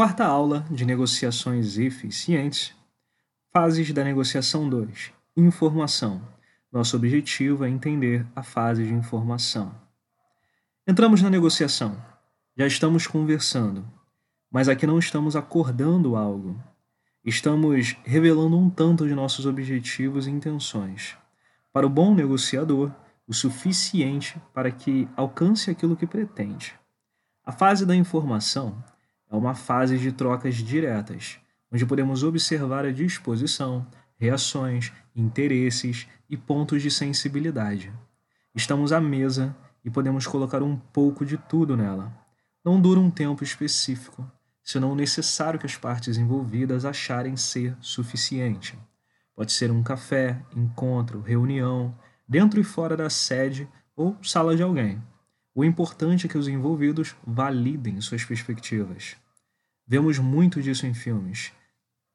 Quarta 0.00 0.24
aula 0.24 0.64
de 0.70 0.86
negociações 0.86 1.76
eficientes. 1.76 2.74
Fases 3.52 3.92
da 3.92 4.02
negociação 4.02 4.66
2. 4.66 5.12
Informação. 5.36 6.22
Nosso 6.72 6.96
objetivo 6.96 7.66
é 7.66 7.68
entender 7.68 8.26
a 8.34 8.42
fase 8.42 8.82
de 8.82 8.94
informação. 8.94 9.74
Entramos 10.88 11.20
na 11.20 11.28
negociação. 11.28 12.02
Já 12.56 12.66
estamos 12.66 13.06
conversando, 13.06 13.86
mas 14.50 14.70
aqui 14.70 14.86
não 14.86 14.98
estamos 14.98 15.36
acordando 15.36 16.16
algo. 16.16 16.58
Estamos 17.22 17.94
revelando 18.02 18.56
um 18.56 18.70
tanto 18.70 19.06
de 19.06 19.14
nossos 19.14 19.44
objetivos 19.44 20.26
e 20.26 20.30
intenções. 20.30 21.14
Para 21.74 21.86
o 21.86 21.90
bom 21.90 22.14
negociador, 22.14 22.90
o 23.28 23.34
suficiente 23.34 24.40
para 24.54 24.70
que 24.70 25.06
alcance 25.14 25.70
aquilo 25.70 25.94
que 25.94 26.06
pretende. 26.06 26.72
A 27.44 27.52
fase 27.52 27.84
da 27.84 27.94
informação 27.94 28.82
é 29.30 29.36
uma 29.36 29.54
fase 29.54 29.96
de 29.96 30.10
trocas 30.10 30.56
diretas, 30.56 31.38
onde 31.72 31.86
podemos 31.86 32.24
observar 32.24 32.84
a 32.84 32.90
disposição, 32.90 33.86
reações, 34.16 34.92
interesses 35.14 36.08
e 36.28 36.36
pontos 36.36 36.82
de 36.82 36.90
sensibilidade. 36.90 37.92
Estamos 38.54 38.92
à 38.92 39.00
mesa 39.00 39.56
e 39.84 39.90
podemos 39.90 40.26
colocar 40.26 40.62
um 40.62 40.76
pouco 40.76 41.24
de 41.24 41.36
tudo 41.36 41.76
nela. 41.76 42.12
Não 42.64 42.80
dura 42.80 42.98
um 42.98 43.10
tempo 43.10 43.44
específico, 43.44 44.28
senão 44.62 44.92
o 44.92 44.96
necessário 44.96 45.58
que 45.58 45.66
as 45.66 45.76
partes 45.76 46.18
envolvidas 46.18 46.84
acharem 46.84 47.36
ser 47.36 47.76
suficiente. 47.80 48.76
Pode 49.34 49.52
ser 49.52 49.70
um 49.70 49.82
café, 49.82 50.42
encontro, 50.54 51.20
reunião, 51.20 51.94
dentro 52.28 52.60
e 52.60 52.64
fora 52.64 52.96
da 52.96 53.08
sede 53.08 53.68
ou 53.96 54.16
sala 54.22 54.54
de 54.56 54.62
alguém. 54.62 55.00
O 55.52 55.64
importante 55.64 56.26
é 56.26 56.28
que 56.28 56.38
os 56.38 56.46
envolvidos 56.46 57.16
validem 57.26 58.00
suas 58.00 58.24
perspectivas. 58.24 59.16
Vemos 59.84 60.18
muito 60.18 60.62
disso 60.62 60.86
em 60.86 60.94
filmes. 60.94 61.52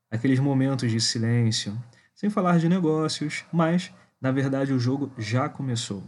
Aqueles 0.09 0.39
momentos 0.39 0.89
de 0.89 1.01
silêncio, 1.01 1.77
sem 2.13 2.29
falar 2.29 2.57
de 2.59 2.69
negócios, 2.69 3.43
mas, 3.51 3.93
na 4.21 4.31
verdade, 4.31 4.71
o 4.71 4.79
jogo 4.79 5.11
já 5.17 5.49
começou. 5.49 6.01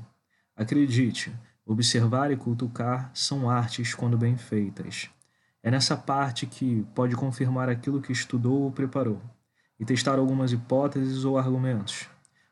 Acredite, 0.56 1.36
observar 1.66 2.32
e 2.32 2.38
cutucar 2.38 3.12
são 3.14 3.50
artes 3.50 3.94
quando 3.94 4.18
bem 4.18 4.38
feitas. 4.38 5.10
É 5.62 5.70
nessa 5.70 5.98
parte 5.98 6.46
que 6.46 6.86
pode 6.96 7.14
confirmar 7.18 7.68
aquilo 7.68 8.02
que 8.02 8.14
estudou 8.14 8.62
ou 8.62 8.72
preparou 8.72 9.22
e 9.78 9.84
testar 9.84 10.18
algumas 10.18 10.54
hipóteses 10.54 11.26
ou 11.26 11.38
argumentos. 11.38 12.08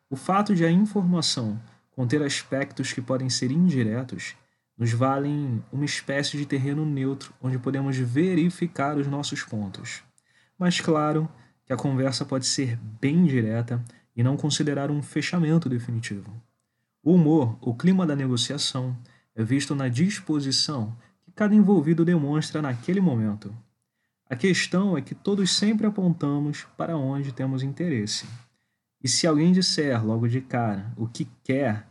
O 0.10 0.18
fato 0.18 0.54
de 0.54 0.66
a 0.66 0.70
informação 0.70 1.58
conter 1.92 2.22
aspectos 2.22 2.92
que 2.92 3.02
podem 3.02 3.30
ser 3.30 3.52
indiretos 3.52 4.36
nos 4.78 4.92
valem 4.92 5.64
uma 5.72 5.86
espécie 5.86 6.38
de 6.38 6.46
terreno 6.46 6.86
neutro 6.86 7.34
onde 7.42 7.58
podemos 7.58 7.98
verificar 7.98 8.98
os 8.98 9.08
nossos 9.08 9.44
pontos. 9.44 10.04
Mas 10.58 10.80
claro 10.80 11.30
que 11.66 11.74
a 11.74 11.78
conversa 11.78 12.26
pode 12.26 12.46
ser 12.46 12.78
bem 13.00 13.26
direta 13.26 13.84
e 14.16 14.24
não 14.24 14.38
considerar 14.38 14.92
um 14.92 15.02
fechamento 15.02 15.68
definitivo. 15.68 16.32
O 17.04 17.14
humor, 17.14 17.58
o 17.62 17.74
clima 17.74 18.06
da 18.06 18.16
negociação, 18.16 18.98
é 19.36 19.44
visto 19.44 19.76
na 19.76 19.88
disposição 19.88 20.96
que 21.24 21.32
cada 21.32 21.54
envolvido 21.54 22.06
demonstra 22.06 22.62
naquele 22.62 23.02
momento. 23.02 23.56
A 24.28 24.36
questão 24.36 24.98
é 24.98 25.02
que 25.02 25.14
todos 25.14 25.52
sempre 25.52 25.86
apontamos 25.86 26.66
para 26.78 26.98
onde 26.98 27.32
temos 27.32 27.62
interesse. 27.62 28.26
E 29.04 29.08
se 29.08 29.28
alguém 29.28 29.52
disser 29.52 30.04
logo 30.04 30.28
de 30.28 30.42
cara 30.42 30.92
o 30.98 31.08
que 31.08 31.28
quer, 31.44 31.88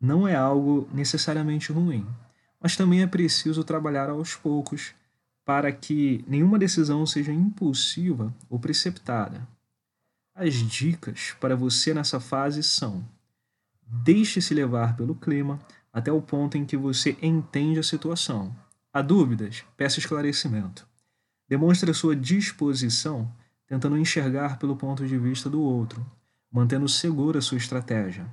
não 0.00 0.26
é 0.26 0.34
algo 0.34 0.88
necessariamente 0.92 1.72
ruim, 1.72 2.06
mas 2.60 2.76
também 2.76 3.02
é 3.02 3.06
preciso 3.06 3.64
trabalhar 3.64 4.08
aos 4.10 4.34
poucos 4.34 4.94
para 5.44 5.70
que 5.70 6.24
nenhuma 6.26 6.58
decisão 6.58 7.06
seja 7.06 7.32
impulsiva 7.32 8.34
ou 8.50 8.58
precipitada. 8.58 9.46
As 10.34 10.54
dicas 10.54 11.34
para 11.40 11.56
você 11.56 11.94
nessa 11.94 12.20
fase 12.20 12.62
são: 12.62 13.04
deixe-se 13.86 14.52
levar 14.52 14.96
pelo 14.96 15.14
clima 15.14 15.58
até 15.92 16.12
o 16.12 16.20
ponto 16.20 16.58
em 16.58 16.66
que 16.66 16.76
você 16.76 17.16
entende 17.22 17.78
a 17.78 17.82
situação. 17.82 18.54
Há 18.92 19.00
dúvidas? 19.00 19.64
Peça 19.76 19.98
esclarecimento. 19.98 20.86
Demonstre 21.48 21.92
sua 21.94 22.16
disposição 22.16 23.32
tentando 23.66 23.98
enxergar 23.98 24.58
pelo 24.58 24.76
ponto 24.76 25.06
de 25.06 25.16
vista 25.18 25.48
do 25.48 25.60
outro, 25.60 26.04
mantendo 26.50 26.88
segura 26.88 27.38
a 27.38 27.42
sua 27.42 27.58
estratégia. 27.58 28.26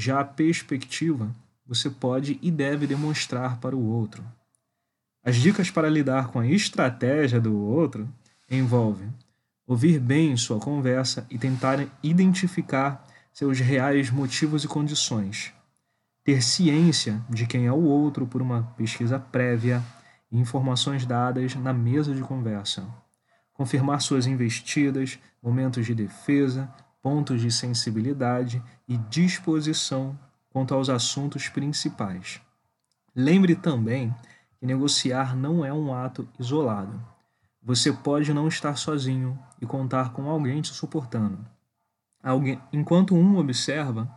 Já 0.00 0.20
a 0.20 0.24
perspectiva 0.24 1.34
você 1.66 1.90
pode 1.90 2.38
e 2.40 2.52
deve 2.52 2.86
demonstrar 2.86 3.58
para 3.58 3.74
o 3.74 3.84
outro. 3.84 4.24
As 5.24 5.34
dicas 5.34 5.72
para 5.72 5.90
lidar 5.90 6.28
com 6.28 6.38
a 6.38 6.46
estratégia 6.46 7.40
do 7.40 7.58
outro 7.58 8.08
envolvem 8.48 9.12
ouvir 9.66 9.98
bem 9.98 10.36
sua 10.36 10.60
conversa 10.60 11.26
e 11.28 11.36
tentar 11.36 11.84
identificar 12.00 13.04
seus 13.32 13.58
reais 13.58 14.08
motivos 14.08 14.62
e 14.62 14.68
condições, 14.68 15.52
ter 16.22 16.44
ciência 16.44 17.20
de 17.28 17.44
quem 17.44 17.66
é 17.66 17.72
o 17.72 17.82
outro 17.82 18.24
por 18.24 18.40
uma 18.40 18.72
pesquisa 18.76 19.18
prévia 19.18 19.82
e 20.30 20.38
informações 20.38 21.04
dadas 21.04 21.56
na 21.56 21.72
mesa 21.72 22.14
de 22.14 22.22
conversa, 22.22 22.86
confirmar 23.52 24.00
suas 24.00 24.28
investidas, 24.28 25.18
momentos 25.42 25.84
de 25.84 25.92
defesa, 25.92 26.72
pontos 27.02 27.40
de 27.40 27.50
sensibilidade 27.50 28.62
e 28.86 28.96
disposição 28.96 30.18
quanto 30.50 30.74
aos 30.74 30.88
assuntos 30.88 31.48
principais. 31.48 32.40
Lembre 33.14 33.54
também 33.54 34.14
que 34.58 34.66
negociar 34.66 35.36
não 35.36 35.64
é 35.64 35.72
um 35.72 35.94
ato 35.94 36.28
isolado. 36.38 37.00
Você 37.62 37.92
pode 37.92 38.32
não 38.32 38.48
estar 38.48 38.76
sozinho 38.76 39.38
e 39.60 39.66
contar 39.66 40.12
com 40.12 40.28
alguém 40.28 40.60
te 40.60 40.72
suportando. 40.72 41.38
Alguém, 42.22 42.60
enquanto 42.72 43.14
um 43.14 43.38
observa 43.38 44.08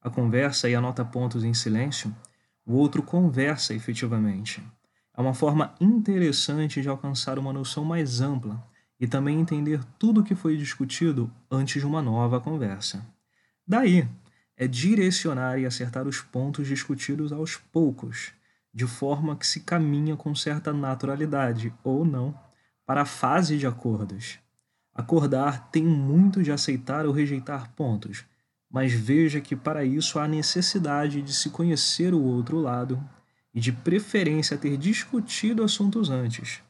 a 0.00 0.10
conversa 0.10 0.68
e 0.68 0.74
anota 0.74 1.04
pontos 1.04 1.44
em 1.44 1.54
silêncio, 1.54 2.14
o 2.66 2.74
outro 2.74 3.02
conversa 3.02 3.74
efetivamente. 3.74 4.62
É 5.16 5.20
uma 5.20 5.34
forma 5.34 5.74
interessante 5.80 6.80
de 6.80 6.88
alcançar 6.88 7.38
uma 7.38 7.52
noção 7.52 7.84
mais 7.84 8.20
ampla 8.20 8.62
e 9.00 9.06
também 9.06 9.38
entender 9.38 9.80
tudo 9.98 10.20
o 10.20 10.24
que 10.24 10.34
foi 10.34 10.56
discutido 10.56 11.30
antes 11.50 11.80
de 11.80 11.86
uma 11.86 12.02
nova 12.02 12.40
conversa. 12.40 13.04
Daí, 13.66 14.08
é 14.56 14.66
direcionar 14.66 15.58
e 15.58 15.66
acertar 15.66 16.08
os 16.08 16.20
pontos 16.20 16.66
discutidos 16.66 17.32
aos 17.32 17.56
poucos, 17.56 18.32
de 18.74 18.86
forma 18.86 19.36
que 19.36 19.46
se 19.46 19.60
caminha 19.60 20.16
com 20.16 20.34
certa 20.34 20.72
naturalidade, 20.72 21.72
ou 21.84 22.04
não, 22.04 22.34
para 22.84 23.02
a 23.02 23.06
fase 23.06 23.56
de 23.56 23.66
acordos. 23.66 24.38
Acordar 24.92 25.70
tem 25.70 25.84
muito 25.84 26.42
de 26.42 26.50
aceitar 26.50 27.06
ou 27.06 27.12
rejeitar 27.12 27.70
pontos, 27.74 28.24
mas 28.68 28.92
veja 28.92 29.40
que 29.40 29.54
para 29.54 29.84
isso 29.84 30.18
há 30.18 30.26
necessidade 30.26 31.22
de 31.22 31.32
se 31.32 31.50
conhecer 31.50 32.12
o 32.12 32.20
outro 32.20 32.58
lado 32.58 33.02
e 33.54 33.60
de 33.60 33.70
preferência 33.70 34.58
ter 34.58 34.76
discutido 34.76 35.62
assuntos 35.62 36.10
antes. 36.10 36.60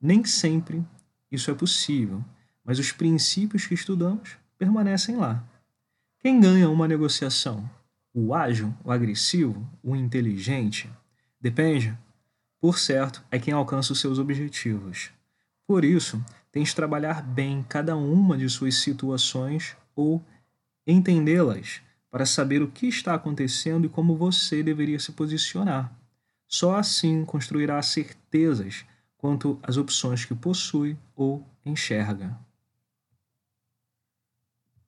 Nem 0.00 0.24
sempre 0.24 0.82
isso 1.30 1.50
é 1.50 1.54
possível, 1.54 2.24
mas 2.64 2.78
os 2.78 2.92
princípios 2.92 3.66
que 3.66 3.74
estudamos 3.74 4.36
permanecem 4.58 5.16
lá. 5.16 5.44
Quem 6.18 6.40
ganha 6.40 6.68
uma 6.68 6.88
negociação? 6.88 7.68
O 8.12 8.34
ágil, 8.34 8.74
o 8.82 8.90
agressivo, 8.90 9.68
o 9.82 9.94
inteligente? 9.94 10.90
Depende. 11.40 11.96
Por 12.60 12.78
certo, 12.78 13.22
é 13.30 13.38
quem 13.38 13.52
alcança 13.52 13.92
os 13.92 14.00
seus 14.00 14.18
objetivos. 14.18 15.10
Por 15.66 15.84
isso, 15.84 16.24
tens 16.50 16.70
de 16.70 16.74
trabalhar 16.74 17.22
bem 17.22 17.64
cada 17.68 17.96
uma 17.96 18.36
de 18.36 18.48
suas 18.48 18.76
situações 18.76 19.76
ou 19.94 20.24
entendê-las 20.86 21.80
para 22.10 22.24
saber 22.24 22.62
o 22.62 22.70
que 22.70 22.86
está 22.86 23.14
acontecendo 23.14 23.86
e 23.86 23.90
como 23.90 24.16
você 24.16 24.62
deveria 24.62 24.98
se 24.98 25.12
posicionar. 25.12 25.92
Só 26.48 26.76
assim 26.76 27.24
construirá 27.24 27.80
certezas 27.82 28.86
quanto 29.26 29.58
às 29.60 29.76
opções 29.76 30.24
que 30.24 30.36
possui 30.36 30.96
ou 31.16 31.44
enxerga. 31.64 32.38